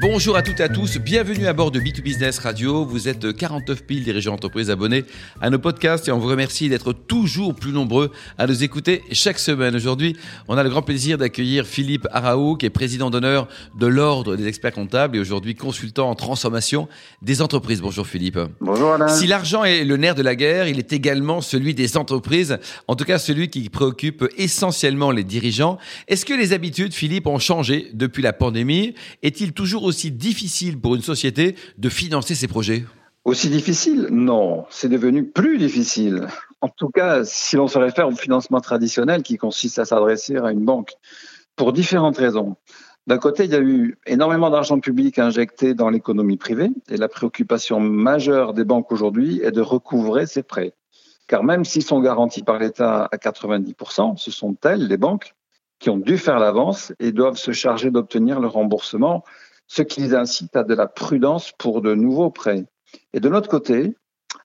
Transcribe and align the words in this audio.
Bonjour 0.00 0.34
à 0.34 0.40
toutes 0.40 0.60
et 0.60 0.62
à 0.62 0.70
tous, 0.70 0.96
bienvenue 0.96 1.46
à 1.46 1.52
bord 1.52 1.70
de 1.70 1.78
B2Business 1.78 2.40
Radio. 2.40 2.86
Vous 2.86 3.06
êtes 3.06 3.36
49 3.36 3.82
000 3.86 4.00
dirigeants 4.00 4.30
d'entreprise 4.30 4.70
abonnés 4.70 5.04
à 5.42 5.50
nos 5.50 5.58
podcasts 5.58 6.08
et 6.08 6.10
on 6.10 6.18
vous 6.18 6.28
remercie 6.28 6.70
d'être 6.70 6.94
toujours 6.94 7.54
plus 7.54 7.70
nombreux 7.70 8.10
à 8.38 8.46
nous 8.46 8.64
écouter 8.64 9.02
chaque 9.12 9.38
semaine. 9.38 9.76
Aujourd'hui, 9.76 10.16
on 10.48 10.56
a 10.56 10.62
le 10.62 10.70
grand 10.70 10.80
plaisir 10.80 11.18
d'accueillir 11.18 11.66
Philippe 11.66 12.08
Araou, 12.12 12.56
qui 12.56 12.64
est 12.64 12.70
président 12.70 13.10
d'honneur 13.10 13.46
de 13.78 13.86
l'Ordre 13.86 14.36
des 14.36 14.46
experts 14.46 14.72
comptables 14.72 15.18
et 15.18 15.20
aujourd'hui 15.20 15.54
consultant 15.54 16.08
en 16.08 16.14
transformation 16.14 16.88
des 17.20 17.42
entreprises. 17.42 17.82
Bonjour 17.82 18.06
Philippe. 18.06 18.38
Bonjour 18.62 18.92
Alain. 18.92 19.08
Si 19.08 19.26
l'argent 19.26 19.64
est 19.64 19.84
le 19.84 19.98
nerf 19.98 20.14
de 20.14 20.22
la 20.22 20.34
guerre, 20.34 20.66
il 20.66 20.78
est 20.78 20.94
également 20.94 21.42
celui 21.42 21.74
des 21.74 21.98
entreprises, 21.98 22.56
en 22.88 22.96
tout 22.96 23.04
cas 23.04 23.18
celui 23.18 23.50
qui 23.50 23.68
préoccupe 23.68 24.24
essentiellement 24.38 25.10
les 25.10 25.24
dirigeants. 25.24 25.76
Est-ce 26.08 26.24
que 26.24 26.32
les 26.32 26.54
habitudes, 26.54 26.94
Philippe, 26.94 27.26
ont 27.26 27.38
changé 27.38 27.90
depuis 27.92 28.22
la 28.22 28.32
pandémie? 28.32 28.94
Est-il 29.22 29.52
toujours 29.52 29.89
aussi 29.90 30.10
difficile 30.10 30.80
pour 30.80 30.94
une 30.94 31.02
société 31.02 31.54
de 31.76 31.88
financer 31.88 32.34
ses 32.34 32.48
projets 32.48 32.84
Aussi 33.24 33.50
difficile 33.50 34.08
Non, 34.10 34.64
c'est 34.70 34.88
devenu 34.88 35.26
plus 35.26 35.58
difficile. 35.58 36.26
En 36.62 36.68
tout 36.68 36.88
cas, 36.88 37.24
si 37.24 37.56
l'on 37.56 37.68
se 37.68 37.78
réfère 37.78 38.08
au 38.08 38.16
financement 38.16 38.60
traditionnel 38.60 39.22
qui 39.22 39.36
consiste 39.36 39.78
à 39.78 39.84
s'adresser 39.84 40.36
à 40.36 40.50
une 40.50 40.64
banque, 40.64 40.92
pour 41.60 41.74
différentes 41.74 42.16
raisons. 42.16 42.56
D'un 43.06 43.18
côté, 43.18 43.44
il 43.44 43.50
y 43.50 43.54
a 43.54 43.60
eu 43.60 43.98
énormément 44.06 44.48
d'argent 44.48 44.80
public 44.80 45.18
injecté 45.18 45.74
dans 45.74 45.90
l'économie 45.90 46.38
privée 46.38 46.70
et 46.88 46.96
la 46.96 47.08
préoccupation 47.08 47.80
majeure 47.80 48.54
des 48.54 48.64
banques 48.64 48.90
aujourd'hui 48.92 49.42
est 49.42 49.50
de 49.50 49.60
recouvrer 49.60 50.24
ces 50.24 50.42
prêts. 50.42 50.72
Car 51.26 51.44
même 51.44 51.66
s'ils 51.66 51.84
sont 51.84 52.00
garantis 52.00 52.42
par 52.42 52.58
l'État 52.58 53.08
à 53.12 53.16
90%, 53.18 54.16
ce 54.16 54.30
sont 54.30 54.56
elles, 54.64 54.86
les 54.86 54.96
banques, 54.96 55.34
qui 55.80 55.90
ont 55.90 55.98
dû 55.98 56.16
faire 56.16 56.38
l'avance 56.38 56.94
et 56.98 57.12
doivent 57.12 57.36
se 57.36 57.52
charger 57.52 57.90
d'obtenir 57.90 58.40
le 58.40 58.48
remboursement 58.48 59.22
ce 59.70 59.82
qui 59.82 60.00
les 60.00 60.14
incite 60.14 60.56
à 60.56 60.64
de 60.64 60.74
la 60.74 60.88
prudence 60.88 61.52
pour 61.56 61.80
de 61.80 61.94
nouveaux 61.94 62.30
prêts. 62.30 62.66
Et 63.12 63.20
de 63.20 63.28
l'autre 63.28 63.48
côté, 63.48 63.96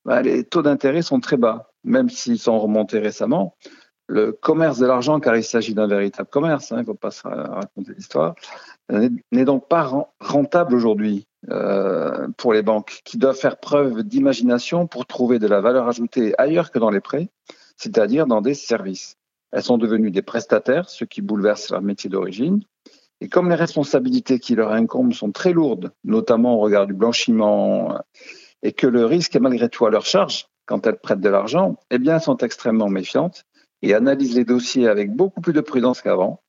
bah, 0.06 0.22
les 0.22 0.44
taux 0.44 0.62
d'intérêt 0.62 1.02
sont 1.02 1.20
très 1.20 1.36
bas, 1.36 1.72
même 1.84 2.10
s'ils 2.10 2.38
sont 2.38 2.60
remontés 2.60 3.00
récemment. 3.00 3.56
Le 4.08 4.34
commerce 4.34 4.78
de 4.78 4.86
l'argent, 4.86 5.20
car 5.20 5.36
il 5.36 5.44
s'agit 5.44 5.74
d'un 5.74 5.88
véritable 5.88 6.30
commerce, 6.30 6.72
hein, 6.72 6.76
il 6.78 6.82
ne 6.82 6.86
faut 6.86 6.94
pas 6.94 7.10
se 7.10 7.28
raconter 7.28 7.94
l'histoire, 7.96 8.36
n'est 8.92 9.46
donc 9.46 9.68
pas 9.68 9.92
rentable 10.20 10.76
aujourd'hui 10.76 11.26
euh, 11.50 12.28
pour 12.38 12.54
les 12.54 12.62
banques, 12.62 13.02
qui 13.04 13.18
doivent 13.18 13.36
faire 13.36 13.58
preuve 13.58 14.04
d'imagination 14.04 14.86
pour 14.86 15.08
trouver 15.08 15.40
de 15.40 15.48
la 15.48 15.60
valeur 15.60 15.88
ajoutée 15.88 16.36
ailleurs 16.38 16.70
que 16.70 16.78
dans 16.78 16.92
les 16.92 17.02
prêts, 17.02 17.30
c'est-à-dire 17.78 18.28
dans 18.28 18.42
des 18.42 18.54
services. 18.54 19.18
Elles 19.52 19.64
sont 19.64 19.80
devenues 19.80 20.12
des 20.12 20.22
prestataires, 20.22 20.88
ce 20.88 21.04
qui 21.04 21.24
bouleverse 21.24 21.72
leur 21.72 21.82
métier 21.82 22.12
d'origine, 22.12 22.62
et 23.22 23.30
comme 23.30 23.50
les 23.50 23.56
responsabilités 23.56 24.40
qui 24.40 24.56
leur 24.56 24.72
incombent 24.72 25.14
sont 25.14 25.32
très 25.32 25.54
lourdes, 25.54 25.92
notamment 26.04 26.56
au 26.56 26.60
regard 26.60 26.88
du 26.88 26.94
blanchiment, 26.94 27.98
et 28.62 28.74
que 28.74 28.88
le 28.88 29.06
risque 29.06 29.36
est 29.36 29.40
malgré 29.40 29.70
tout 29.70 29.86
à 29.86 29.90
leur 29.90 30.06
charge 30.06 30.48
quand 30.66 30.88
elles 30.88 30.98
prêtent 30.98 31.22
de 31.22 31.30
l'argent, 31.30 31.78
eh 31.92 32.00
bien, 32.00 32.16
elles 32.16 32.22
sont 32.22 32.38
extrêmement 32.38 32.90
méfiantes 32.90 33.46
et 33.82 33.94
analysent 33.94 34.36
les 34.36 34.46
dossiers 34.46 34.88
avec 34.88 35.12
beaucoup 35.12 35.42
plus 35.42 35.54
de 35.54 35.62
prudence 35.62 36.02
qu'avant, 36.02 36.42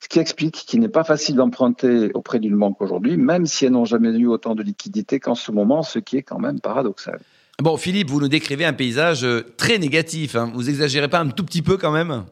ce 0.00 0.08
qui 0.08 0.18
explique 0.18 0.54
qu'il 0.54 0.80
n'est 0.80 0.88
pas 0.88 1.04
facile 1.04 1.36
d'emprunter 1.36 2.10
auprès 2.14 2.38
d'une 2.38 2.56
banque 2.56 2.80
aujourd'hui, 2.80 3.16
même 3.16 3.46
si 3.46 3.64
elles 3.64 3.72
n'ont 3.72 3.84
jamais 3.84 4.10
eu 4.10 4.26
autant 4.26 4.54
de 4.54 4.62
liquidités 4.62 5.18
qu'en 5.18 5.34
ce 5.34 5.50
moment, 5.50 5.82
ce 5.82 5.98
qui 5.98 6.16
est 6.16 6.22
quand 6.22 6.38
même 6.38 6.60
paradoxal. 6.60 7.20
Bon, 7.62 7.78
Philippe, 7.78 8.10
vous 8.10 8.20
nous 8.20 8.28
décrivez 8.28 8.66
un 8.66 8.74
paysage 8.74 9.24
euh, 9.24 9.40
très 9.56 9.78
négatif. 9.78 10.36
Hein. 10.36 10.52
Vous 10.54 10.68
exagérez 10.68 11.08
pas 11.08 11.20
un 11.20 11.28
tout 11.30 11.44
petit 11.44 11.62
peu 11.62 11.78
quand 11.78 11.90
même? 11.90 12.24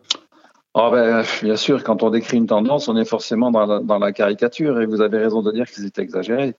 Oh 0.77 0.91
ben, 0.91 1.23
bien 1.41 1.55
sûr, 1.55 1.85
quand 1.85 2.03
on 2.03 2.11
décrit 2.11 2.37
une 2.37 2.49
tendance, 2.49 2.89
on 2.89 2.97
est 2.97 3.05
forcément 3.05 3.53
dans 3.53 3.99
la, 3.99 4.13
caricature 4.13 4.81
et 4.81 4.87
vous 4.87 5.03
avez 5.03 5.19
raison 5.19 5.41
de 5.41 5.53
dire 5.53 5.71
qu'ils 5.71 5.87
étaient 5.87 6.03
exagérés. 6.03 6.57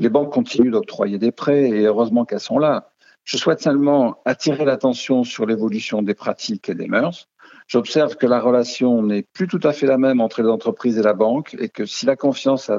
Les 0.00 0.08
banques 0.08 0.32
continuent 0.32 0.72
d'octroyer 0.72 1.18
des 1.18 1.30
prêts 1.30 1.70
et 1.70 1.84
heureusement 1.84 2.24
qu'elles 2.24 2.40
sont 2.40 2.58
là. 2.58 2.90
Je 3.22 3.36
souhaite 3.36 3.60
seulement 3.60 4.16
attirer 4.24 4.64
l'attention 4.64 5.22
sur 5.22 5.46
l'évolution 5.46 6.02
des 6.02 6.14
pratiques 6.14 6.68
et 6.68 6.74
des 6.74 6.88
mœurs. 6.88 7.28
J'observe 7.68 8.16
que 8.16 8.26
la 8.26 8.40
relation 8.40 9.04
n'est 9.04 9.22
plus 9.22 9.46
tout 9.46 9.60
à 9.62 9.72
fait 9.72 9.86
la 9.86 9.98
même 9.98 10.20
entre 10.20 10.42
les 10.42 10.48
entreprises 10.48 10.98
et 10.98 11.02
la 11.02 11.14
banque 11.14 11.54
et 11.60 11.68
que 11.68 11.86
si 11.86 12.06
la 12.06 12.16
confiance 12.16 12.72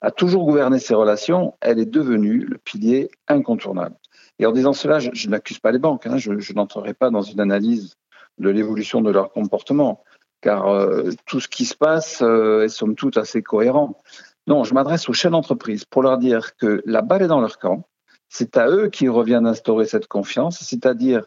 a, 0.00 0.10
toujours 0.10 0.44
gouverné 0.44 0.80
ces 0.80 0.94
relations, 0.94 1.54
elle 1.60 1.78
est 1.78 1.86
devenue 1.86 2.40
le 2.40 2.58
pilier 2.58 3.08
incontournable. 3.28 3.94
Et 4.40 4.46
en 4.46 4.52
disant 4.52 4.72
cela, 4.72 4.98
je, 4.98 5.28
n'accuse 5.28 5.60
pas 5.60 5.70
les 5.70 5.78
banques, 5.78 6.08
hein, 6.08 6.18
je 6.18 6.52
n'entrerai 6.54 6.92
pas 6.92 7.10
dans 7.10 7.22
une 7.22 7.38
analyse 7.38 7.94
de 8.38 8.50
l'évolution 8.50 9.00
de 9.00 9.10
leur 9.10 9.32
comportement, 9.32 10.02
car 10.40 10.68
euh, 10.68 11.10
tout 11.26 11.40
ce 11.40 11.48
qui 11.48 11.64
se 11.64 11.74
passe 11.74 12.22
euh, 12.22 12.64
est 12.64 12.68
somme 12.68 12.94
toute 12.94 13.16
assez 13.16 13.42
cohérent. 13.42 13.96
Non, 14.46 14.64
je 14.64 14.74
m'adresse 14.74 15.08
aux 15.08 15.12
chefs 15.12 15.32
d'entreprise 15.32 15.84
pour 15.84 16.02
leur 16.02 16.18
dire 16.18 16.56
que 16.56 16.82
la 16.86 17.02
balle 17.02 17.22
est 17.22 17.28
dans 17.28 17.40
leur 17.40 17.58
camp. 17.58 17.86
C'est 18.28 18.56
à 18.56 18.68
eux 18.68 18.88
qu'il 18.88 19.10
revient 19.10 19.40
d'instaurer 19.42 19.86
cette 19.86 20.06
confiance, 20.06 20.58
c'est-à-dire 20.60 21.24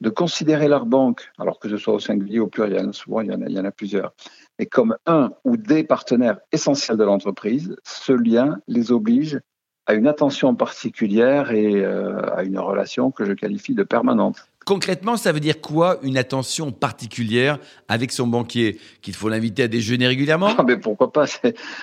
de 0.00 0.10
considérer 0.10 0.68
leur 0.68 0.86
banque, 0.86 1.30
alors 1.38 1.58
que 1.58 1.68
ce 1.68 1.76
soit 1.76 1.94
au 1.94 1.98
singulier 1.98 2.38
ou 2.40 2.44
au 2.44 2.46
pluriel, 2.48 2.92
souvent 2.92 3.20
il 3.20 3.28
y 3.28 3.58
en 3.58 3.64
a, 3.64 3.70
plusieurs, 3.70 4.12
mais 4.58 4.66
comme 4.66 4.96
un 5.06 5.32
ou 5.44 5.56
des 5.56 5.84
partenaires 5.84 6.38
essentiels 6.52 6.98
de 6.98 7.04
l'entreprise. 7.04 7.76
Ce 7.84 8.12
lien 8.12 8.58
les 8.68 8.92
oblige 8.92 9.40
à 9.86 9.94
une 9.94 10.06
attention 10.06 10.54
particulière 10.54 11.52
et 11.52 11.84
euh, 11.84 12.20
à 12.34 12.42
une 12.42 12.58
relation 12.58 13.10
que 13.10 13.24
je 13.24 13.32
qualifie 13.32 13.74
de 13.74 13.84
permanente. 13.84 14.48
Concrètement, 14.66 15.16
ça 15.16 15.30
veut 15.30 15.38
dire 15.38 15.60
quoi 15.60 15.98
une 16.02 16.18
attention 16.18 16.72
particulière 16.72 17.60
avec 17.86 18.10
son 18.10 18.26
banquier? 18.26 18.80
Qu'il 19.00 19.14
faut 19.14 19.28
l'inviter 19.28 19.62
à 19.62 19.68
déjeuner 19.68 20.08
régulièrement? 20.08 20.50
Ah, 20.58 20.64
mais 20.66 20.76
Pourquoi 20.76 21.12
pas? 21.12 21.26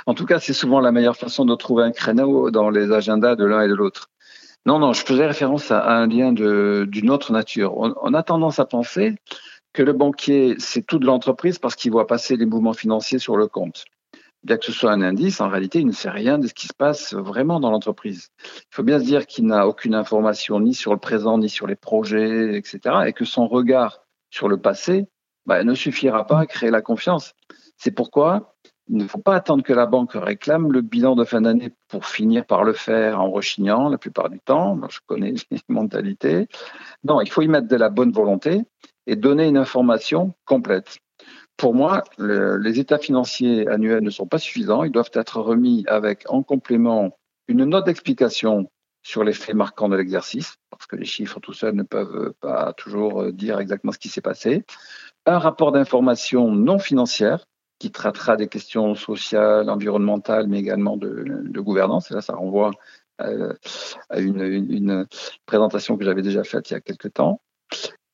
En 0.06 0.14
tout 0.14 0.26
cas, 0.26 0.42
c'est 0.42 0.52
souvent 0.52 0.82
la 0.82 0.92
meilleure 0.92 1.16
façon 1.16 1.46
de 1.46 1.56
trouver 1.56 1.86
un 1.86 1.92
créneau 1.92 2.52
dans 2.52 2.70
les 2.70 2.92
agendas 2.92 3.38
de 3.38 3.46
l'un 3.46 3.62
et 3.62 3.70
de 3.70 3.74
l'autre. 3.74 4.10
Non, 4.66 4.80
non, 4.80 4.92
je 4.92 5.02
faisais 5.06 5.26
référence 5.26 5.72
à 5.72 5.96
un 5.96 6.08
lien 6.08 6.34
d'une 6.34 7.10
autre 7.10 7.32
nature. 7.32 7.78
On, 7.78 7.94
on, 8.02 8.14
a 8.14 8.22
tendance 8.22 8.60
à 8.60 8.66
penser 8.66 9.16
que 9.72 9.82
le 9.82 9.94
banquier, 9.94 10.56
c'est 10.60 10.86
tout 10.86 11.00
de 11.00 11.06
l'entreprise 11.06 11.60
parce 11.60 11.76
qu'il 11.76 11.92
voit 11.94 12.06
passer 12.06 12.36
les 12.36 12.46
mouvements 12.46 12.74
financiers 12.74 13.20
sur 13.20 13.38
le 13.38 13.48
compte 13.48 13.86
bien 14.44 14.58
que 14.58 14.66
ce 14.66 14.72
soit 14.72 14.92
un 14.92 15.02
indice, 15.02 15.42
en 15.42 15.48
réalité, 15.48 15.80
il 15.80 15.88
ne 15.88 15.92
sait 15.92 16.10
rien 16.10 16.38
de 16.38 16.48
ce 16.48 16.54
qui 16.54 16.68
se 16.68 16.74
passe 16.74 17.14
vraiment 17.14 17.60
dans 17.60 17.72
l'entreprise. 17.72 18.30
Il 18.44 18.76
faut 18.76 18.84
bien 18.84 19.00
se 19.00 19.06
dire 19.06 19.26
qu'il 19.26 19.46
n'a 19.46 19.68
aucune 19.68 19.96
information 19.96 20.60
ni 20.60 20.74
sur 20.74 20.94
le 20.94 21.00
présent, 21.00 21.38
ni 21.38 21.50
sur 21.50 21.68
les 21.68 21.76
projets, 21.76 22.58
etc. 22.58 22.80
Et 23.08 23.14
que 23.14 23.26
son 23.26 23.48
regard 23.48 24.04
sur 24.30 24.48
le 24.48 24.58
passé 24.58 25.08
bah, 25.46 25.64
ne 25.64 25.74
suffira 25.76 26.28
pas 26.28 26.40
à 26.40 26.46
créer 26.46 26.72
la 26.72 26.82
confiance. 26.82 27.34
C'est 27.78 27.92
pourquoi 27.92 28.56
il 28.90 28.98
ne 28.98 29.08
faut 29.08 29.20
pas 29.20 29.36
attendre 29.36 29.64
que 29.64 29.72
la 29.72 29.86
banque 29.86 30.12
réclame 30.14 30.72
le 30.72 30.82
bilan 30.82 31.16
de 31.16 31.24
fin 31.24 31.42
d'année 31.42 31.72
pour 31.88 32.06
finir 32.06 32.46
par 32.46 32.66
le 32.66 32.74
faire 32.74 33.22
en 33.22 33.32
rechignant 33.32 33.88
la 33.88 33.98
plupart 33.98 34.30
du 34.30 34.40
temps. 34.40 34.78
je 34.90 35.00
connais 35.06 35.34
les 35.52 35.60
mentalités. 35.70 36.48
Non, 37.04 37.22
il 37.22 37.30
faut 37.30 37.42
y 37.42 37.48
mettre 37.48 37.68
de 37.68 37.78
la 37.78 37.90
bonne 37.90 38.12
volonté 38.12 38.62
et 39.08 39.16
donner 39.16 39.48
une 39.48 39.58
information 39.58 40.34
complète 40.46 40.98
pour 41.58 41.74
moi, 41.74 42.04
le, 42.18 42.58
les 42.58 42.80
états 42.80 42.98
financiers 42.98 43.68
annuels 43.68 44.04
ne 44.04 44.10
sont 44.10 44.28
pas 44.28 44.40
suffisants. 44.40 44.84
Ils 44.84 44.92
doivent 44.92 45.12
être 45.14 45.40
remis 45.40 45.86
avec, 45.88 46.26
en 46.30 46.44
complément, 46.44 47.18
une 47.48 47.66
note 47.66 47.86
d'explication 47.86 48.70
sur 49.04 49.24
les 49.24 49.34
faits 49.34 49.56
marquants 49.56 49.90
de 49.90 49.98
l'exercice, 49.98 50.56
parce 50.70 50.88
que 50.88 50.96
les 50.96 51.06
chiffres 51.06 51.40
tout 51.40 51.54
seuls 51.54 51.76
ne 51.76 51.84
peuvent 51.84 52.34
pas 52.40 52.74
toujours 52.74 53.32
dire 53.34 53.60
exactement 53.60 53.92
ce 53.92 54.00
qui 54.00 54.10
s'est 54.10 54.22
passé. 54.22 54.64
Un 55.26 55.40
rapport 55.40 55.72
d'information 55.72 56.52
non 56.52 56.80
financière 56.80 57.46
qui 57.80 57.92
traitera 57.92 58.38
des 58.38 58.48
questions 58.48 58.96
sociales, 58.96 59.70
environnementales, 59.70 60.48
mais 60.48 60.60
également 60.60 60.96
de, 60.96 61.60
gouvernance. 61.60 62.12
Et 62.12 62.14
là, 62.14 62.22
ça 62.22 62.34
renvoie 62.34 62.72
à, 63.20 63.28
à 64.10 64.20
une, 64.20 64.42
une, 64.42 64.72
une, 64.72 65.08
présentation 65.46 65.98
que 65.98 66.06
j'avais 66.06 66.22
déjà 66.22 66.44
faite 66.44 66.72
il 66.72 66.74
y 66.74 66.78
a 66.78 66.82
quelques 66.82 67.14
temps 67.14 67.42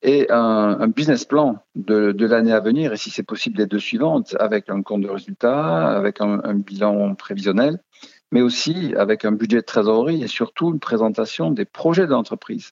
et 0.02 0.32
un, 0.32 0.78
un 0.80 0.88
business 0.88 1.26
plan 1.26 1.58
de, 1.76 2.12
de 2.12 2.26
l'année 2.26 2.54
à 2.54 2.60
venir, 2.60 2.94
et 2.94 2.98
si 2.98 3.10
c'est 3.10 3.24
possible 3.24 3.58
les 3.58 3.66
deux 3.66 3.80
suivantes, 3.80 4.36
avec 4.40 4.70
un 4.70 4.82
compte 4.82 5.02
de 5.02 5.10
résultat, 5.10 5.90
avec 5.90 6.22
un, 6.22 6.42
un, 6.44 6.54
bilan 6.54 7.16
prévisionnel, 7.16 7.80
mais 8.32 8.42
aussi 8.42 8.94
avec 8.96 9.26
un 9.26 9.32
budget 9.32 9.58
de 9.58 9.66
trésorerie 9.66 10.24
et 10.24 10.28
surtout 10.28 10.72
une 10.72 10.80
présentation 10.80 11.52
des 11.52 11.66
projets 11.66 12.06
de 12.06 12.12
l'entreprise. 12.12 12.72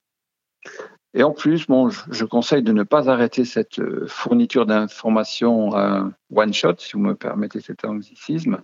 Et 1.13 1.24
en 1.24 1.31
plus, 1.31 1.68
bon, 1.68 1.90
je, 1.90 2.01
je, 2.12 2.25
conseille 2.25 2.63
de 2.63 2.72
ne 2.72 2.84
pas 2.84 3.10
arrêter 3.10 3.44
cette 3.44 3.80
euh, 3.80 4.06
fourniture 4.07 4.66
d'informations 4.66 5.75
un 5.75 6.13
one 6.34 6.54
shot, 6.54 6.75
si 6.78 6.94
vous 6.94 7.00
me 7.00 7.16
permettez 7.16 7.60
cet 7.60 7.86
anglicisme, 7.86 8.60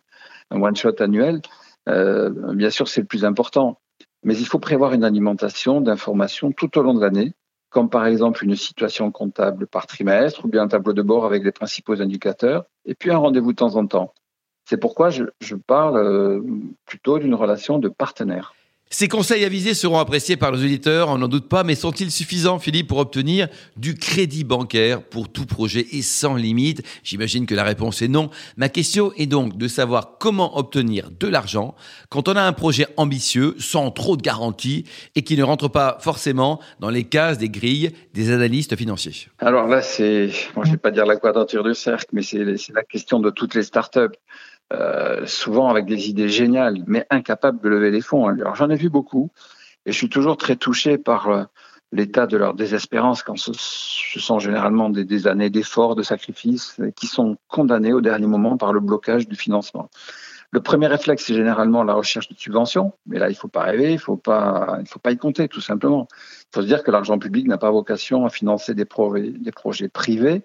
un 0.52 0.62
one 0.62 0.76
shot 0.76 0.96
annuel. 1.00 1.42
Euh, 1.90 2.30
bien 2.54 2.70
sûr, 2.70 2.88
c'est 2.88 3.02
le 3.02 3.08
plus 3.08 3.26
important, 3.26 3.80
mais 4.24 4.38
il 4.38 4.46
faut 4.46 4.60
prévoir 4.60 4.94
une 4.94 5.04
alimentation 5.04 5.82
d'informations 5.82 6.52
tout 6.52 6.78
au 6.78 6.84
long 6.84 6.94
de 6.94 7.02
l'année 7.02 7.34
comme 7.74 7.90
par 7.90 8.06
exemple 8.06 8.46
une 8.46 8.56
situation 8.56 9.12
comptable 9.12 9.66
par 9.66 9.88
trimestre 9.88 10.46
ou 10.46 10.48
bien 10.48 10.62
un 10.62 10.68
tableau 10.68 10.94
de 10.94 11.02
bord 11.02 11.25
avec 11.25 11.44
les 11.44 11.52
principaux 11.52 12.00
indicateurs, 12.00 12.66
et 12.86 12.94
puis 12.94 13.10
un 13.10 13.18
rendez-vous 13.18 13.52
de 13.52 13.58
temps 13.58 13.75
en 13.75 13.88
temps. 13.88 14.14
C'est 14.66 14.78
pourquoi 14.78 15.10
je, 15.10 15.25
parle 15.56 15.98
euh, 15.98 16.42
plutôt 16.86 17.18
d'une 17.18 17.34
relation 17.34 17.80
de 17.80 17.90
partenaire. 17.90 18.54
Ces 18.95 19.07
conseils 19.07 19.44
avisés 19.44 19.74
seront 19.74 19.98
appréciés 19.98 20.38
par 20.38 20.51
les 20.51 20.63
auditeurs, 20.63 21.10
on 21.10 21.18
n'en 21.18 21.28
doute 21.28 21.50
pas, 21.50 21.63
mais 21.63 21.74
sont-ils 21.74 22.12
suffisants, 22.12 22.60
Philippe, 22.60 22.90
pour 22.90 23.00
obtenir 23.00 23.48
du 23.75 23.95
crédit 23.95 24.44
bancaire 24.44 25.01
pour 25.01 25.30
tout 25.30 25.48
projet 25.48 25.88
et 25.94 26.04
sans 26.04 26.36
limite? 26.36 26.84
J'imagine 27.04 27.48
que 27.48 27.56
la 27.56 27.63
réponse 27.63 28.04
est 28.04 28.07
non. 28.07 28.30
Ma 28.56 28.69
question 28.69 29.12
est 29.18 29.25
donc 29.25 29.57
de 29.57 29.68
savoir 29.68 30.19
comment 30.19 30.60
obtenir 30.60 31.10
de 31.10 31.28
l'argent 31.28 31.74
quand 32.10 32.28
on 32.28 32.36
a 32.36 32.44
un 32.44 32.54
projet 32.54 32.86
ambitieux, 32.95 33.56
sans 33.57 33.90
trop 33.90 34.16
de 34.16 34.22
garanties, 34.22 34.86
et 35.16 35.24
qui 35.24 35.38
ne 35.38 35.44
rentre 35.44 35.69
pas 35.69 35.98
forcément 36.00 36.60
dans 36.80 36.92
les 36.92 37.04
cases 37.04 37.39
des 37.39 37.50
grilles 37.50 37.94
des 38.13 38.31
analystes 38.31 38.75
financiers. 38.75 39.28
Alors 39.39 39.66
là, 39.66 39.81
c'est, 39.81 40.30
moi, 40.56 40.66
je 40.66 40.69
ne 40.69 40.75
vais 40.75 40.80
pas 40.80 40.92
dire 40.92 41.07
la 41.07 41.16
quadrature 41.16 41.63
du 41.63 41.74
cercle, 41.74 42.10
mais 42.13 42.22
c'est 42.22 42.46
la 42.75 42.84
question 42.84 43.19
de 43.19 43.31
toutes 43.31 43.56
les 43.56 43.63
startups. 43.63 44.16
Euh, 44.74 45.25
souvent 45.28 45.70
avec 45.70 45.86
des 45.86 46.10
idées 46.10 46.30
géniales, 46.30 46.84
mais 46.88 47.06
incapables 47.12 47.62
de 47.62 47.70
lever 47.70 47.92
des 47.92 48.02
fonds. 48.02 48.28
Alors 48.28 48.56
j'en 48.56 48.70
ai 48.72 48.75
vu 48.75 48.90
beaucoup, 48.90 49.30
et 49.86 49.92
je 49.92 49.98
suis 49.98 50.10
toujours 50.10 50.36
très 50.36 50.56
touché 50.56 50.98
par 50.98 51.30
euh, 51.30 51.44
l'état 51.92 52.25
de 52.25 52.38
leur 52.38 52.56
désespérance 52.56 53.22
quand 53.22 53.38
ce, 53.38 53.52
sont 53.54 54.40
généralement 54.40 54.90
des, 54.90 55.28
années 55.28 55.52
d'efforts, 55.52 55.96
de 55.96 56.02
sacrifices, 56.02 56.81
qui 56.96 57.06
sont 57.06 57.38
condamnés 57.48 57.94
au 57.94 58.02
dernier 58.02 58.25
moment 58.25 58.58
par 58.58 58.74
le 58.74 58.80
blocage 58.80 59.28
du 59.28 59.36
financement. 59.36 59.90
Le 60.50 60.62
premier 60.62 60.88
réflexe, 60.88 61.25
c'est 61.25 61.36
généralement 61.36 61.84
la 61.84 61.94
recherche 61.94 62.30
de 62.30 62.36
subventions, 62.36 62.94
mais 63.06 63.20
là, 63.20 63.28
il 63.28 63.34
ne 63.34 63.38
faut 63.38 63.48
pas 63.48 63.64
rêver, 63.64 63.90
il 63.90 63.96
ne 63.96 64.00
faut 64.00 64.18
pas, 64.18 64.80
faut 64.88 65.00
pas 65.00 65.12
y 65.12 65.18
compter, 65.18 65.48
tout 65.48 65.62
simplement. 65.62 66.08
Il 66.12 66.56
faut 66.56 66.62
se 66.62 66.68
dire 66.68 66.84
que 66.84 66.90
l'argent 66.90 67.20
public 67.20 67.48
n'a 67.48 67.58
pas 67.60 67.70
vocation 67.70 68.25
à 68.25 68.30
financer 68.30 68.74
des 68.74 68.86
projets 68.86 69.90
privés 69.90 70.44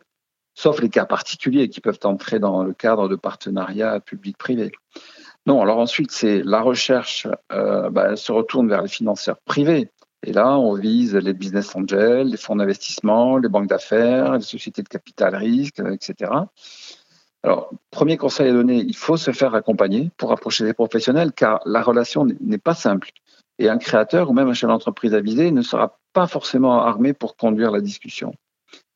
sauf 0.59 0.81
les 0.81 0.89
cas 0.89 1.07
particuliers 1.07 1.69
qui 1.69 1.81
peuvent 1.81 2.01
entrer 2.03 2.41
dans 2.41 2.65
le 2.65 2.73
cadre 2.73 3.09
de 3.09 3.15
partenariats 3.15 4.01
public-privé. 4.01 4.73
Non, 5.47 5.63
alors 5.63 5.79
ensuite, 5.79 6.11
c'est 6.11 6.43
la 6.43 6.63
recherche 6.63 7.29
euh, 7.53 7.91
bah, 7.91 8.17
se 8.17 8.33
retourne 8.33 8.69
vers 8.69 8.83
les 8.83 8.89
financeurs 8.89 9.39
privés. 9.45 9.93
Et 10.27 10.33
là, 10.33 10.59
on 10.59 10.75
vise 10.75 11.15
les 11.15 11.33
business 11.33 11.77
angels, 11.77 12.27
les 12.27 12.37
fonds 12.37 12.57
d'investissement, 12.57 13.39
les 13.39 13.49
banques 13.49 13.69
d'affaires, 13.69 14.35
les 14.35 14.41
sociétés 14.41 14.83
de 14.83 14.89
capital 14.89 15.37
risque, 15.37 15.79
etc. 15.79 16.33
Alors, 17.45 17.71
premier 17.93 18.17
conseil 18.17 18.49
à 18.49 18.53
donner, 18.53 18.79
il 18.79 18.97
faut 18.97 19.17
se 19.17 19.31
faire 19.31 19.55
accompagner 19.55 20.11
pour 20.17 20.33
approcher 20.33 20.65
des 20.65 20.75
professionnels, 20.75 21.31
car 21.33 21.61
la 21.67 21.83
relation 21.83 22.27
n'est 22.41 22.59
pas 22.59 22.75
simple. 22.75 23.11
Et 23.61 23.69
un 23.69 23.79
créateur 23.79 24.29
ou 24.29 24.33
même 24.33 24.49
un 24.49 24.55
chef 24.55 24.69
d'entreprise 24.69 25.15
avisé 25.15 25.53
ne 25.53 25.63
sera 25.63 26.01
pas 26.13 26.27
forcément 26.27 26.83
armé 26.83 27.13
pour 27.13 27.37
conduire 27.37 27.71
la 27.71 27.81
discussion. 27.81 28.35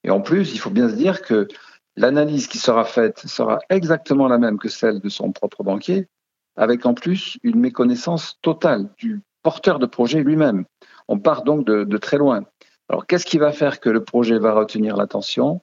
Et 0.04 0.10
en 0.10 0.20
plus, 0.20 0.52
il 0.54 0.58
faut 0.58 0.70
bien 0.70 0.88
se 0.88 0.94
dire 0.94 1.22
que 1.22 1.48
l'analyse 1.96 2.46
qui 2.46 2.58
sera 2.58 2.84
faite 2.84 3.20
sera 3.26 3.60
exactement 3.68 4.28
la 4.28 4.38
même 4.38 4.58
que 4.58 4.68
celle 4.68 5.00
de 5.00 5.08
son 5.08 5.32
propre 5.32 5.62
banquier, 5.62 6.08
avec 6.56 6.86
en 6.86 6.94
plus 6.94 7.38
une 7.42 7.60
méconnaissance 7.60 8.38
totale 8.42 8.88
du 8.98 9.22
porteur 9.42 9.78
de 9.78 9.86
projet 9.86 10.22
lui-même. 10.22 10.64
On 11.08 11.18
part 11.18 11.42
donc 11.42 11.66
de, 11.66 11.98
très 11.98 12.18
loin. 12.18 12.44
Alors, 12.88 13.06
qu'est-ce 13.06 13.26
qui 13.26 13.38
va 13.38 13.52
faire 13.52 13.80
que 13.80 13.90
le 13.90 14.04
projet 14.04 14.38
va 14.38 14.52
retenir 14.52 14.96
l'attention? 14.96 15.60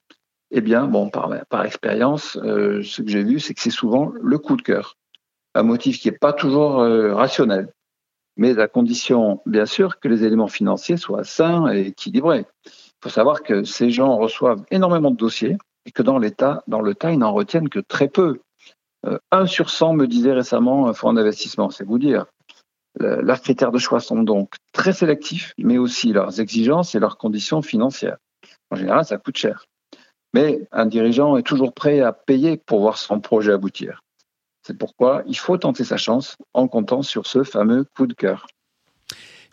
Eh 0.52 0.62
bien, 0.62 0.88
bon, 0.88 1.10
par, 1.10 1.66
expérience, 1.66 2.38
euh, 2.38 2.82
ce 2.82 3.02
que 3.02 3.10
j'ai 3.10 3.24
vu, 3.24 3.40
c'est 3.40 3.54
que 3.54 3.62
c'est 3.62 3.70
souvent 3.70 4.12
le 4.20 4.38
coup 4.40 4.56
de 4.56 4.62
cœur. 4.62 4.98
Un 5.54 5.64
motif 5.64 6.00
qui 6.00 6.10
n'est 6.10 6.18
pas 6.18 6.34
toujours 6.34 6.80
euh, 6.80 7.14
rationnel, 7.14 7.72
mais 8.36 8.58
à 8.58 8.68
condition, 8.68 9.42
bien 9.46 9.66
sûr, 9.66 10.00
que 10.00 10.08
les 10.08 10.24
éléments 10.24 10.48
financiers 10.48 10.98
soient 10.98 11.24
sains 11.24 11.72
et 11.72 11.88
équilibrés. 11.88 12.46
Il 13.00 13.10
faut 13.10 13.14
savoir 13.14 13.44
que 13.44 13.64
ces 13.64 13.92
gens 13.92 14.18
reçoivent 14.18 14.64
énormément 14.72 15.12
de 15.12 15.16
dossiers 15.16 15.58
et 15.86 15.92
que 15.92 16.04
dans 16.04 16.20
l'État, 16.20 16.64
dans 16.68 16.82
le 16.82 16.96
tas, 16.96 17.12
ils 17.12 17.20
n'en 17.20 17.34
retiennent 17.34 17.70
que 17.70 17.80
très 17.80 18.10
peu. 18.10 18.40
Euh, 19.06 19.18
un 19.32 19.46
sur 19.46 19.70
100 19.70 19.94
me 19.94 20.08
disait 20.08 20.34
récemment 20.34 20.88
un 20.88 20.94
fonds 20.94 21.14
d'investissement, 21.14 21.70
c'est 21.70 21.86
vous 21.86 22.00
dire. 22.00 22.26
leurs 23.00 23.42
critères 23.42 23.72
de 23.72 23.78
choix 23.78 24.02
sont 24.02 24.24
donc 24.24 24.56
très 24.74 24.92
sélectifs, 24.92 25.54
mais 25.58 25.78
aussi 25.78 26.12
leurs 26.12 26.42
exigences 26.42 26.96
et 26.96 27.00
leurs 27.00 27.18
conditions 27.18 27.62
financières. 27.62 28.18
En 28.72 28.76
général, 28.76 29.06
ça 29.06 29.18
coûte 29.18 29.38
cher. 29.38 29.66
Mais 30.34 30.68
un 30.72 30.86
dirigeant 30.86 31.38
est 31.38 31.44
toujours 31.44 31.74
prêt 31.74 32.02
à 32.02 32.14
payer 32.14 32.58
pour 32.58 32.82
voir 32.82 32.98
son 32.98 33.20
projet 33.20 33.54
aboutir. 33.54 34.02
C'est 34.66 34.78
pourquoi 34.78 35.24
il 35.26 35.38
faut 35.38 35.58
tenter 35.58 35.84
sa 35.84 35.98
chance 35.98 36.36
en 36.54 36.68
comptant 36.68 37.02
sur 37.02 37.26
ce 37.26 37.44
fameux 37.44 37.86
coup 37.96 38.06
de 38.06 38.14
cœur. 38.14 38.46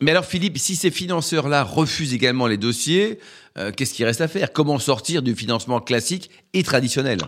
Mais 0.00 0.10
alors 0.10 0.24
Philippe, 0.24 0.58
si 0.58 0.76
ces 0.76 0.90
financeurs-là 0.90 1.62
refusent 1.62 2.14
également 2.14 2.46
les 2.46 2.58
dossiers, 2.58 3.18
euh, 3.56 3.72
qu'est-ce 3.74 3.94
qu'il 3.94 4.04
reste 4.04 4.20
à 4.20 4.28
faire? 4.28 4.52
Comment 4.52 4.78
sortir 4.78 5.22
du 5.22 5.34
financement 5.34 5.80
classique 5.80 6.30
et 6.52 6.62
traditionnel? 6.62 7.18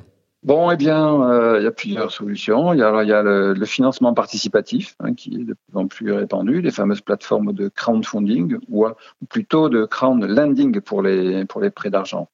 Bon, 0.44 0.70
eh 0.70 0.76
bien, 0.76 1.20
euh, 1.22 1.58
il 1.58 1.64
y 1.64 1.66
a 1.66 1.72
plusieurs 1.72 2.12
solutions. 2.12 2.72
Il 2.72 2.78
y 2.78 2.82
a, 2.82 3.02
il 3.02 3.08
y 3.08 3.12
a 3.12 3.22
le, 3.22 3.64
financement 3.64 4.14
participatif 4.14 4.94
hein, 5.00 5.14
qui 5.14 5.34
est 5.34 5.44
de 5.44 5.54
plus 5.54 5.78
en 5.78 5.86
plus 5.88 6.12
répandu, 6.12 6.60
les 6.60 6.70
fameuses 6.70 7.00
plateformes 7.00 7.52
de 7.52 7.68
crowdfunding 7.68 8.58
ou, 8.68 8.86
plutôt 9.28 9.68
de 9.68 9.84
crowdlending 9.84 10.80
pour 10.80 11.02
les, 11.02 11.44
pour 11.46 11.60
les 11.60 11.70
prêts 11.70 11.90
d'argent. 11.90 12.28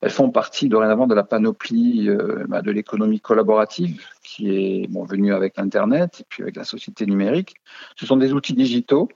Elles 0.00 0.10
font 0.10 0.30
partie 0.30 0.68
dorénavant 0.68 1.06
de 1.06 1.14
la 1.14 1.24
panoplie 1.24 2.08
euh, 2.08 2.44
bah, 2.48 2.62
de 2.62 2.70
l'économie 2.70 3.20
collaborative 3.20 4.04
qui 4.22 4.50
est 4.50 4.88
venue 5.08 5.32
avec 5.32 5.56
l'Internet 5.56 6.20
et 6.20 6.24
puis 6.28 6.42
avec 6.42 6.56
la 6.56 6.64
société 6.64 7.06
numérique. 7.06 7.54
Ce 7.96 8.06
sont 8.06 8.16
des 8.16 8.32
outils 8.32 8.54
digitaux 8.54 9.08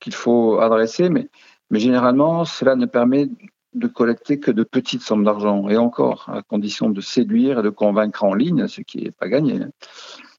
qu'il 0.00 0.14
faut 0.14 0.60
adresser, 0.60 1.08
mais, 1.08 1.28
généralement, 1.70 2.44
cela 2.44 2.76
ne 2.76 2.86
permet 2.86 3.28
de 3.74 3.86
collecter 3.86 4.40
que 4.40 4.50
de 4.50 4.64
petites 4.64 5.02
sommes 5.02 5.24
d'argent, 5.24 5.68
et 5.68 5.76
encore, 5.76 6.28
à 6.28 6.42
condition 6.42 6.90
de 6.90 7.00
séduire 7.00 7.60
et 7.60 7.62
de 7.62 7.68
convaincre 7.68 8.24
en 8.24 8.34
ligne, 8.34 8.66
ce 8.66 8.80
qui 8.80 9.02
n'est 9.02 9.10
pas 9.10 9.28
gagné. 9.28 9.60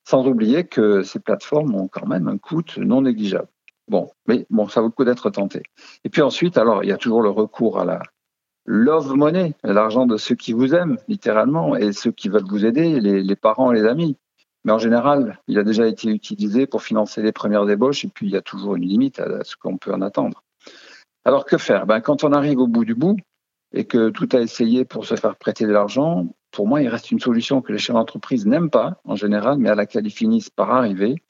Sans 0.03 0.25
oublier 0.25 0.65
que 0.65 1.03
ces 1.03 1.19
plateformes 1.19 1.75
ont 1.75 1.87
quand 1.87 2.07
même 2.07 2.27
un 2.27 2.37
coût 2.37 2.63
non 2.77 3.03
négligeable. 3.03 3.47
Bon, 3.87 4.09
mais 4.27 4.45
bon, 4.49 4.67
ça 4.67 4.81
vaut 4.81 4.87
le 4.87 4.91
coup 4.91 5.05
d'être 5.05 5.29
tenté. 5.29 5.63
Et 6.03 6.09
puis 6.09 6.21
ensuite, 6.21 6.57
alors, 6.57 6.83
il 6.83 6.89
y 6.89 6.91
a 6.91 6.97
toujours 6.97 7.21
le 7.21 7.29
recours 7.29 7.79
à 7.79 7.85
la 7.85 8.01
love 8.65 9.15
money, 9.15 9.55
l'argent 9.63 10.05
de 10.05 10.17
ceux 10.17 10.35
qui 10.35 10.53
vous 10.53 10.75
aiment, 10.75 10.97
littéralement, 11.07 11.75
et 11.75 11.91
ceux 11.91 12.11
qui 12.11 12.29
veulent 12.29 12.47
vous 12.47 12.65
aider, 12.65 12.99
les, 12.99 13.23
les 13.23 13.35
parents 13.35 13.71
et 13.71 13.75
les 13.75 13.85
amis. 13.85 14.15
Mais 14.65 14.71
en 14.71 14.79
général, 14.79 15.39
il 15.47 15.57
a 15.57 15.63
déjà 15.63 15.87
été 15.87 16.09
utilisé 16.09 16.67
pour 16.67 16.83
financer 16.83 17.21
les 17.21 17.31
premières 17.31 17.65
débauches 17.65 18.03
et 18.05 18.09
puis 18.09 18.27
il 18.27 18.33
y 18.33 18.37
a 18.37 18.41
toujours 18.41 18.75
une 18.75 18.85
limite 18.85 19.19
à 19.19 19.43
ce 19.43 19.55
qu'on 19.55 19.77
peut 19.77 19.93
en 19.93 20.01
attendre. 20.01 20.43
Alors 21.25 21.45
que 21.45 21.57
faire? 21.57 21.85
Ben, 21.85 22.01
Quand 22.01 22.23
on 22.23 22.33
arrive 22.33 22.59
au 22.59 22.67
bout 22.67 22.85
du 22.85 22.95
bout 22.95 23.17
et 23.73 23.85
que 23.85 24.09
tout 24.09 24.27
a 24.33 24.39
essayé 24.39 24.85
pour 24.85 25.05
se 25.05 25.15
faire 25.15 25.35
prêter 25.37 25.65
de 25.65 25.71
l'argent, 25.71 26.27
pour 26.51 26.67
moi, 26.67 26.81
il 26.81 26.87
reste 26.87 27.11
une 27.11 27.19
solution 27.19 27.61
que 27.61 27.71
les 27.71 27.77
chefs 27.77 27.95
d'entreprise 27.95 28.45
n'aiment 28.45 28.71
pas 28.71 28.99
en 29.05 29.15
général, 29.15 29.59
mais 29.59 29.69
à 29.69 29.75
laquelle 29.75 30.07
ils 30.07 30.11
finissent 30.11 30.49
par 30.49 30.71
arriver. 30.71 31.21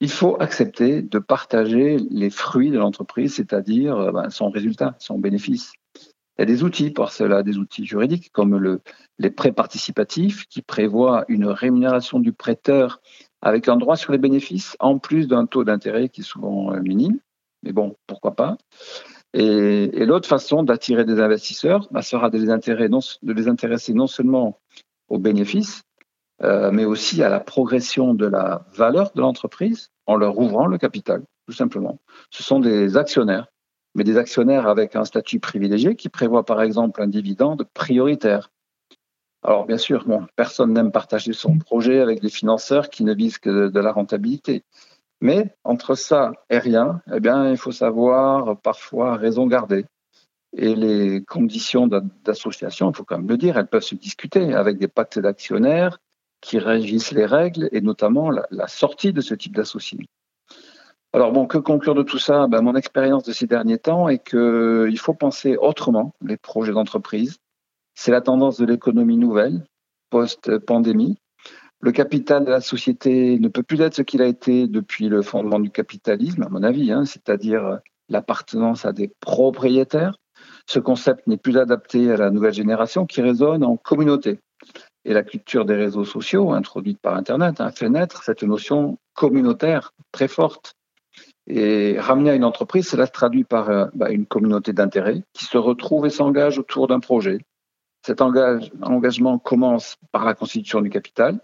Il 0.00 0.10
faut 0.10 0.36
accepter 0.40 1.02
de 1.02 1.18
partager 1.18 1.96
les 2.10 2.30
fruits 2.30 2.70
de 2.70 2.78
l'entreprise, 2.78 3.34
c'est-à-dire 3.34 4.12
ben, 4.12 4.30
son 4.30 4.50
résultat, 4.50 4.94
son 4.98 5.18
bénéfice. 5.18 5.72
Il 6.36 6.40
y 6.40 6.42
a 6.42 6.46
des 6.46 6.64
outils 6.64 6.90
pour 6.90 7.10
cela, 7.10 7.42
des 7.42 7.58
outils 7.58 7.86
juridiques 7.86 8.30
comme 8.32 8.56
le, 8.56 8.80
les 9.18 9.30
prêts 9.30 9.52
participatifs 9.52 10.46
qui 10.46 10.62
prévoient 10.62 11.24
une 11.28 11.46
rémunération 11.46 12.18
du 12.18 12.32
prêteur 12.32 13.00
avec 13.40 13.68
un 13.68 13.76
droit 13.76 13.96
sur 13.96 14.10
les 14.10 14.18
bénéfices 14.18 14.76
en 14.80 14.98
plus 14.98 15.28
d'un 15.28 15.46
taux 15.46 15.64
d'intérêt 15.64 16.08
qui 16.08 16.22
est 16.22 16.24
souvent 16.24 16.72
euh, 16.72 16.80
minime. 16.80 17.18
Mais 17.62 17.72
bon, 17.72 17.96
pourquoi 18.06 18.34
pas. 18.34 18.56
Et, 19.32 20.04
l'autre 20.06 20.28
façon 20.28 20.62
d'attirer 20.62 21.04
des 21.04 21.20
investisseurs 21.20 21.88
bah, 21.90 22.02
sera 22.02 22.30
de 22.30 22.38
les, 22.38 22.46
de 22.46 23.32
les, 23.32 23.48
intéresser 23.48 23.94
non 23.94 24.06
seulement 24.06 24.60
aux 25.08 25.18
bénéfices, 25.18 25.82
euh, 26.42 26.70
mais 26.72 26.84
aussi 26.84 27.22
à 27.22 27.28
la 27.28 27.40
progression 27.40 28.14
de 28.14 28.26
la 28.26 28.66
valeur 28.74 29.12
de 29.14 29.20
l'entreprise 29.20 29.90
en 30.06 30.16
leur 30.16 30.38
ouvrant 30.38 30.66
le 30.66 30.78
capital, 30.78 31.22
tout 31.46 31.54
simplement. 31.54 31.98
Ce 32.30 32.42
sont 32.42 32.60
des 32.60 32.96
actionnaires 32.96 33.46
mais 33.94 34.04
des 34.04 34.16
actionnaires 34.16 34.66
avec 34.66 34.96
un 34.96 35.04
statut 35.04 35.40
privilégié 35.40 35.96
qui 35.96 36.08
prévoit 36.08 36.44
par 36.44 36.62
exemple 36.62 37.02
un 37.02 37.06
dividende 37.06 37.66
prioritaire. 37.74 38.50
Alors 39.42 39.66
bien 39.66 39.78
sûr, 39.78 40.06
personne 40.36 40.72
n'aime 40.72 40.90
partager 40.90 41.32
son 41.32 41.58
projet 41.58 42.00
avec 42.00 42.20
des 42.20 42.30
financeurs 42.30 42.88
qui 42.88 43.04
ne 43.04 43.14
visent 43.14 43.38
que 43.38 43.68
de 43.68 43.80
la 43.80 43.92
rentabilité. 43.92 44.64
Mais 45.20 45.54
entre 45.64 45.94
ça 45.94 46.32
et 46.50 46.58
rien, 46.58 47.00
eh 47.14 47.20
bien, 47.20 47.50
il 47.50 47.56
faut 47.56 47.72
savoir 47.72 48.60
parfois 48.60 49.16
raison 49.16 49.46
garder. 49.46 49.84
Et 50.56 50.74
les 50.74 51.22
conditions 51.24 51.88
d'association, 51.88 52.90
il 52.90 52.96
faut 52.96 53.04
quand 53.04 53.18
même 53.18 53.28
le 53.28 53.36
dire, 53.36 53.58
elles 53.58 53.66
peuvent 53.66 53.82
se 53.82 53.94
discuter 53.94 54.54
avec 54.54 54.78
des 54.78 54.88
pactes 54.88 55.18
d'actionnaires 55.18 55.98
qui 56.40 56.58
régissent 56.58 57.12
les 57.12 57.26
règles 57.26 57.68
et 57.72 57.80
notamment 57.80 58.30
la, 58.30 58.46
la 58.50 58.68
sortie 58.68 59.12
de 59.12 59.20
ce 59.20 59.34
type 59.34 59.56
d'associés. 59.56 60.06
Alors 61.14 61.30
bon, 61.30 61.46
que 61.46 61.58
conclure 61.58 61.94
de 61.94 62.02
tout 62.02 62.18
ça? 62.18 62.48
Ben, 62.48 62.60
Mon 62.60 62.74
expérience 62.74 63.22
de 63.22 63.32
ces 63.32 63.46
derniers 63.46 63.78
temps 63.78 64.08
est 64.08 64.18
qu'il 64.18 64.98
faut 64.98 65.14
penser 65.14 65.56
autrement 65.56 66.12
les 66.20 66.36
projets 66.36 66.72
d'entreprise. 66.72 67.38
C'est 67.94 68.10
la 68.10 68.20
tendance 68.20 68.58
de 68.58 68.66
l'économie 68.66 69.16
nouvelle, 69.16 69.64
post-pandémie. 70.10 71.16
Le 71.80 71.92
capital 71.92 72.44
de 72.44 72.50
la 72.50 72.60
société 72.60 73.38
ne 73.38 73.46
peut 73.46 73.62
plus 73.62 73.80
être 73.80 73.94
ce 73.94 74.02
qu'il 74.02 74.22
a 74.22 74.26
été 74.26 74.66
depuis 74.66 75.08
le 75.08 75.22
fondement 75.22 75.60
du 75.60 75.70
capitalisme, 75.70 76.42
à 76.42 76.48
mon 76.48 76.64
avis, 76.64 76.90
hein, 76.90 77.04
c'est-à-dire 77.04 77.78
l'appartenance 78.08 78.84
à 78.84 78.92
des 78.92 79.12
propriétaires. 79.20 80.16
Ce 80.66 80.80
concept 80.80 81.28
n'est 81.28 81.36
plus 81.36 81.58
adapté 81.58 82.10
à 82.10 82.16
la 82.16 82.32
nouvelle 82.32 82.54
génération 82.54 83.06
qui 83.06 83.22
résonne 83.22 83.62
en 83.62 83.76
communauté. 83.76 84.40
Et 85.04 85.14
la 85.14 85.22
culture 85.22 85.64
des 85.64 85.76
réseaux 85.76 86.04
sociaux, 86.04 86.50
introduite 86.50 86.98
par 87.00 87.14
Internet, 87.14 87.60
a 87.60 87.70
fait 87.70 87.88
naître 87.88 88.24
cette 88.24 88.42
notion 88.42 88.98
communautaire 89.14 89.92
très 90.10 90.26
forte. 90.26 90.74
Et 91.46 91.98
ramener 91.98 92.30
à 92.30 92.34
une 92.34 92.44
entreprise, 92.44 92.88
cela 92.88 93.06
se 93.06 93.12
traduit 93.12 93.44
par 93.44 93.70
euh, 93.70 93.86
bah, 93.94 94.10
une 94.10 94.26
communauté 94.26 94.72
d'intérêt 94.72 95.22
qui 95.32 95.44
se 95.44 95.58
retrouve 95.58 96.06
et 96.06 96.10
s'engage 96.10 96.58
autour 96.58 96.88
d'un 96.88 97.00
projet. 97.00 97.38
Cet 98.02 98.20
engagement 98.20 99.38
commence 99.38 99.96
par 100.12 100.24
la 100.24 100.34
constitution 100.34 100.82
du 100.82 100.90
capital. 100.90 101.40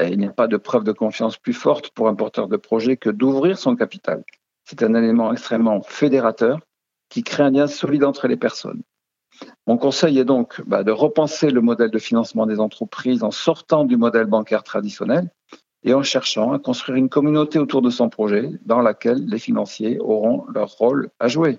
il 0.00 0.18
n'y 0.18 0.26
a 0.26 0.32
pas 0.32 0.46
de 0.46 0.56
preuve 0.56 0.84
de 0.84 0.92
confiance 0.92 1.36
plus 1.36 1.52
forte 1.52 1.90
pour 1.90 2.08
un 2.08 2.14
porteur 2.14 2.48
de 2.48 2.56
projet 2.56 2.96
que 2.96 3.10
d'ouvrir 3.10 3.58
son 3.58 3.76
capital. 3.76 4.24
C'est 4.64 4.82
un 4.82 4.94
élément 4.94 5.30
extrêmement 5.30 5.82
fédérateur 5.82 6.60
qui 7.10 7.22
crée 7.22 7.42
un 7.42 7.50
lien 7.50 7.66
solide 7.66 8.04
entre 8.04 8.28
les 8.28 8.38
personnes. 8.38 8.82
Mon 9.66 9.76
conseil 9.76 10.18
est 10.18 10.24
donc 10.24 10.62
bah, 10.66 10.84
de 10.84 10.90
repenser 10.90 11.50
le 11.50 11.60
modèle 11.60 11.90
de 11.90 11.98
financement 11.98 12.46
des 12.46 12.60
entreprises 12.60 13.22
en 13.22 13.30
sortant 13.30 13.84
du 13.84 13.96
modèle 13.96 14.26
bancaire 14.26 14.62
traditionnel 14.62 15.30
et 15.84 15.94
en 15.94 16.02
cherchant 16.02 16.52
à 16.52 16.58
construire 16.58 16.96
une 16.96 17.08
communauté 17.08 17.58
autour 17.58 17.82
de 17.82 17.90
son 17.90 18.08
projet 18.08 18.50
dans 18.64 18.80
laquelle 18.80 19.24
les 19.26 19.38
financiers 19.38 19.98
auront 20.00 20.44
leur 20.52 20.70
rôle 20.70 21.10
à 21.20 21.28
jouer. 21.28 21.58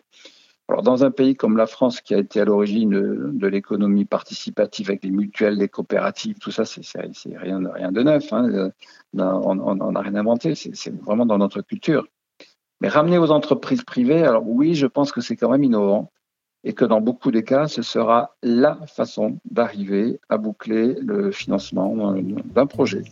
Alors, 0.67 0.81
dans 0.81 1.03
un 1.03 1.11
pays 1.11 1.35
comme 1.35 1.57
la 1.57 1.67
France, 1.67 2.01
qui 2.01 2.15
a 2.15 2.17
été 2.17 2.41
à 2.41 2.45
l'origine 2.45 2.89
de, 2.89 3.47
l'économie 3.47 4.05
participative 4.05 4.89
avec 4.89 5.03
les 5.03 5.11
mutuelles, 5.11 5.57
les 5.57 5.69
coopératives, 5.69 6.39
tout 6.39 6.49
ça, 6.49 6.65
c'est 6.65 6.81
rien, 7.37 7.61
rien 7.71 7.91
de 7.91 8.01
neuf. 8.01 8.33
Hein. 8.33 8.71
On 9.13 9.91
n'a 9.91 10.01
rien 10.01 10.15
inventé, 10.15 10.55
c'est 10.55 10.89
vraiment 11.03 11.27
dans 11.27 11.37
notre 11.37 11.61
culture. 11.61 12.07
Mais 12.81 12.87
ramener 12.87 13.19
aux 13.19 13.29
entreprises 13.29 13.83
privées, 13.83 14.23
alors 14.23 14.43
oui, 14.47 14.73
je 14.73 14.87
pense 14.87 15.11
que 15.11 15.21
c'est 15.21 15.35
quand 15.35 15.51
même 15.51 15.63
innovant 15.63 16.11
et 16.63 16.73
que 16.73 16.83
dans 16.83 16.99
beaucoup 16.99 17.29
des 17.29 17.43
cas, 17.43 17.67
ce 17.67 17.83
sera 17.83 18.35
la 18.41 18.79
façon 18.87 19.37
d'arriver 19.45 20.19
à 20.29 20.37
boucler 20.37 20.95
le 20.95 21.31
financement 21.31 22.15
d'un 22.55 22.65
projet. 22.65 23.03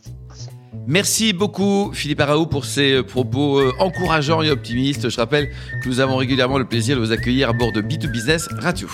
Merci 0.86 1.32
beaucoup 1.32 1.92
Philippe 1.94 2.20
Araou 2.20 2.46
pour 2.46 2.66
ces 2.66 3.04
propos 3.04 3.60
euh, 3.60 3.72
encourageants 3.80 4.42
et 4.42 4.50
optimistes. 4.50 5.10
Je 5.10 5.18
rappelle 5.18 5.50
que 5.82 5.88
nous 5.88 6.00
avons 6.02 6.18
régulièrement 6.18 6.58
le 6.58 6.66
plaisir 6.66 6.98
de 6.98 7.02
vous 7.02 7.12
accueillir 7.12 7.50
à 7.50 7.54
bord 7.54 7.72
de 7.72 7.82
B2Business 7.82 8.54
Radio. 8.60 8.90